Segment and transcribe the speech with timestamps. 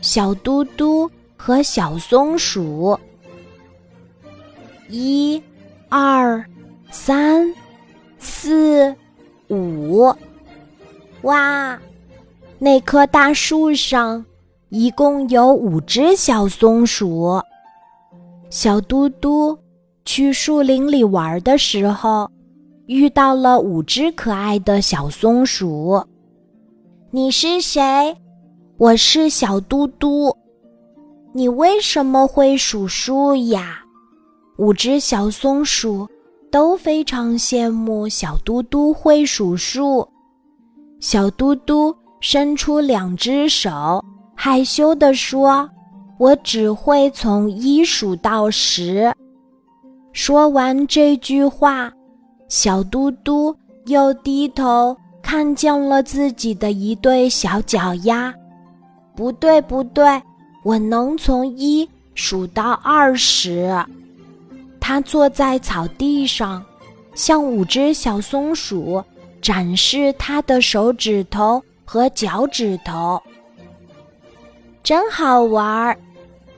[0.00, 2.98] 小嘟嘟和小松鼠。
[4.88, 5.42] 一、
[5.88, 6.44] 二、
[6.90, 7.52] 三、
[8.18, 8.94] 四、
[9.48, 10.14] 五，
[11.22, 11.78] 哇！
[12.58, 14.24] 那棵大树上
[14.68, 17.40] 一共有五只小松鼠。
[18.48, 19.58] 小嘟嘟
[20.04, 22.30] 去树林里玩的时候，
[22.86, 26.02] 遇到了五只可爱的小松鼠。
[27.10, 28.16] 你是谁？
[28.78, 30.36] 我是小嘟嘟。
[31.32, 33.80] 你为什么会数数呀？
[34.58, 36.06] 五只小松鼠
[36.50, 40.06] 都非常羡慕小嘟嘟会数数。
[41.00, 41.94] 小嘟嘟。
[42.18, 44.02] 伸出两只手，
[44.34, 45.68] 害羞地说
[46.18, 49.12] ：“我只会从一数到十。”
[50.12, 51.92] 说完这句话，
[52.48, 58.34] 小嘟嘟又低头看见了自己的一对小脚丫。
[59.16, 60.22] 不对，不对，
[60.62, 63.74] 我能从一数到二十。
[64.78, 66.64] 他坐在草地上，
[67.14, 69.02] 向五只小松鼠
[69.42, 71.62] 展示他的手指头。
[71.88, 73.22] 和脚趾头，
[74.82, 75.96] 真好玩儿！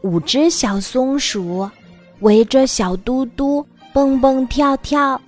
[0.00, 1.68] 五只小松鼠
[2.20, 5.20] 围着小嘟嘟蹦蹦跳跳，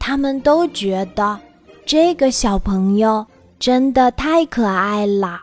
[0.00, 1.38] 他们都觉得
[1.86, 3.24] 这个小朋友
[3.60, 5.40] 真的太可爱了。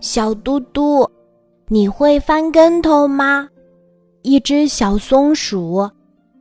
[0.00, 1.10] 小嘟嘟，
[1.68, 3.48] 你会翻跟头吗？
[4.20, 5.90] 一只小松鼠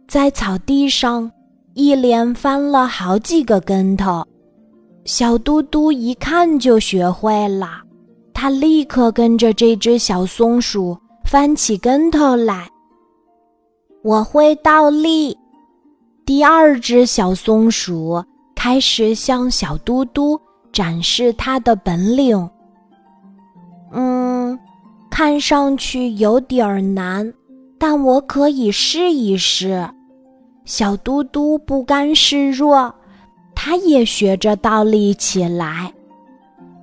[0.09, 1.31] 在草地上
[1.73, 4.25] 一连翻了好几个跟头。
[5.05, 7.81] 小嘟嘟一看就学会了，
[8.33, 12.67] 他立刻跟着这只小松鼠翻起跟头来。
[14.03, 15.35] 我会倒立。
[16.25, 18.21] 第二只小松鼠
[18.53, 20.37] 开始向小嘟嘟
[20.73, 22.49] 展示它的本领。
[23.95, 24.59] 嗯，
[25.09, 27.33] 看上去有点儿难，
[27.79, 29.89] 但我可以试一试。
[30.65, 32.93] 小嘟嘟不甘示弱。
[33.57, 35.91] 他也学着倒立起来，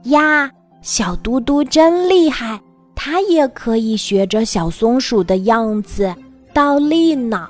[0.05, 2.59] 呀，小嘟嘟真厉害！
[2.95, 6.13] 它也可以学着小松鼠的样子
[6.53, 7.47] 倒立呢。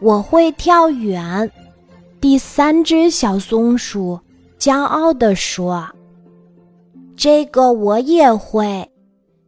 [0.00, 1.50] 我会跳远，
[2.20, 4.18] 第三只小松鼠
[4.58, 5.88] 骄傲地说
[7.18, 8.88] ：“这个我也会。”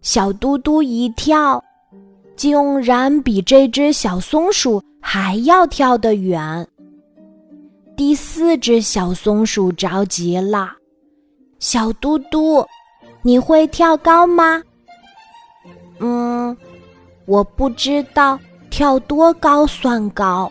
[0.03, 1.62] 小嘟嘟一跳，
[2.34, 6.66] 竟然比这只小松鼠还要跳得远。
[7.97, 10.72] 第四只小松鼠着急了
[11.60, 12.66] ：“小嘟嘟，
[13.22, 14.62] 你会跳高吗
[16.00, 16.56] ？”“嗯，
[17.26, 20.50] 我不知道跳多高算高。”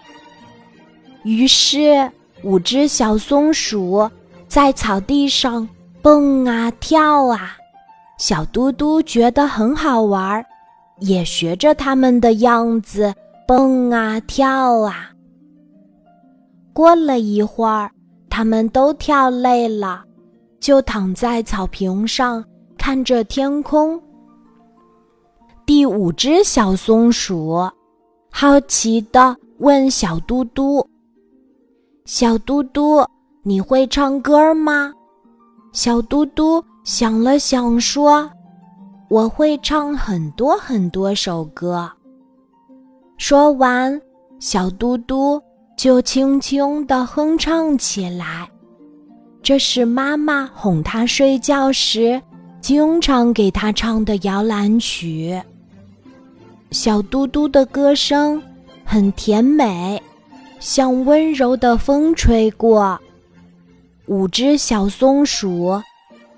[1.25, 2.09] 于是，
[2.44, 4.08] 五只小松鼠
[4.47, 5.68] 在草地上
[6.02, 7.58] 蹦啊跳啊，
[8.18, 10.46] 小嘟嘟觉得很好玩，
[11.00, 13.14] 也学着他们的样子
[13.46, 15.12] 蹦啊跳啊。
[16.72, 17.92] 过了一会儿，
[18.30, 20.04] 他们都跳累了，
[20.62, 22.44] 就躺在草坪上
[22.78, 24.02] 看着天空。
[25.66, 27.70] 第五只小松鼠
[28.32, 30.88] 好奇地问小嘟嘟
[32.06, 33.06] ：“小嘟嘟，
[33.44, 34.94] 你会唱歌吗？”
[35.72, 38.30] 小嘟嘟想了想说
[39.09, 41.91] ：“我会唱很多很多首歌。”
[43.18, 44.02] 说完，
[44.40, 45.41] 小嘟嘟。
[45.78, 48.50] 就轻轻地哼唱起来，
[49.41, 52.22] 这是妈妈哄他睡觉时
[52.59, 55.41] 经常给他唱的摇篮曲。
[56.72, 58.44] 小嘟嘟的歌声
[58.84, 60.03] 很甜美，
[60.59, 63.00] 像温柔的风吹过。
[64.09, 65.80] 五只小松鼠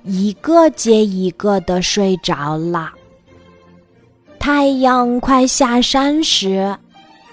[0.04, 2.92] 一个接一个的睡着了。
[4.38, 6.76] 太阳快下山时，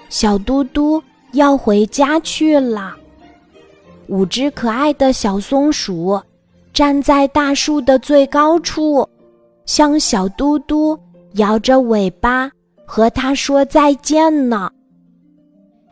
[0.09, 1.03] 小嘟嘟。
[1.33, 2.97] 要回家去了。
[4.07, 6.19] 五只可爱的小松鼠
[6.73, 9.07] 站在大树的最高处，
[9.67, 10.99] 向小嘟嘟
[11.35, 12.51] 摇着尾巴，
[12.87, 14.71] 和它说再见呢。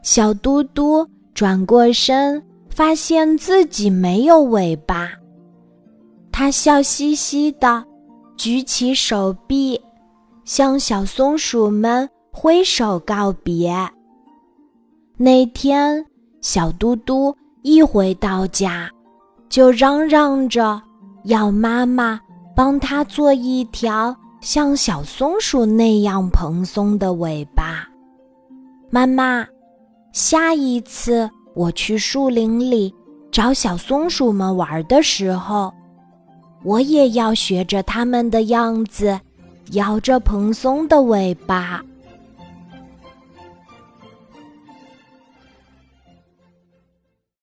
[0.02, 2.42] 小嘟嘟转过身，
[2.76, 5.10] 发现自己没有尾巴，
[6.30, 7.82] 它笑嘻嘻的，
[8.36, 9.80] 举起手臂，
[10.44, 13.74] 向小松鼠们挥手告别。
[15.16, 16.04] 那天，
[16.42, 18.90] 小嘟嘟一回到家，
[19.48, 20.78] 就嚷嚷着
[21.24, 22.20] 要妈妈
[22.54, 27.88] 帮他做一条像小松鼠那样蓬松的尾巴。
[28.90, 29.46] 妈妈，
[30.12, 32.94] 下一次我去树林里
[33.32, 35.72] 找小松鼠们玩的时候，
[36.62, 39.18] 我也要学着它们的样子，
[39.72, 41.82] 摇着蓬松的尾巴。